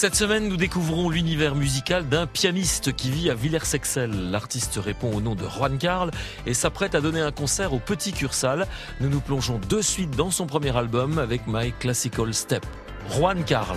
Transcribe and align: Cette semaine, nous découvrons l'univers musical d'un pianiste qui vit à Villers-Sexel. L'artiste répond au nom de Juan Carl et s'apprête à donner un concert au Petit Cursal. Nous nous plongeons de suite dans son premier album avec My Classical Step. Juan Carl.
Cette 0.00 0.14
semaine, 0.14 0.46
nous 0.46 0.56
découvrons 0.56 1.10
l'univers 1.10 1.56
musical 1.56 2.08
d'un 2.08 2.28
pianiste 2.28 2.94
qui 2.94 3.10
vit 3.10 3.30
à 3.30 3.34
Villers-Sexel. 3.34 4.30
L'artiste 4.30 4.78
répond 4.80 5.12
au 5.12 5.20
nom 5.20 5.34
de 5.34 5.42
Juan 5.42 5.76
Carl 5.76 6.12
et 6.46 6.54
s'apprête 6.54 6.94
à 6.94 7.00
donner 7.00 7.20
un 7.20 7.32
concert 7.32 7.72
au 7.72 7.80
Petit 7.80 8.12
Cursal. 8.12 8.68
Nous 9.00 9.08
nous 9.08 9.18
plongeons 9.18 9.58
de 9.68 9.82
suite 9.82 10.12
dans 10.12 10.30
son 10.30 10.46
premier 10.46 10.76
album 10.76 11.18
avec 11.18 11.48
My 11.48 11.72
Classical 11.80 12.32
Step. 12.32 12.64
Juan 13.10 13.42
Carl. 13.42 13.76